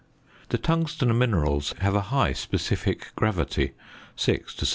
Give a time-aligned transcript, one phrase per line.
[0.49, 3.73] The tungsten minerals have a high specific gravity
[4.15, 4.69] (6 to 7.5).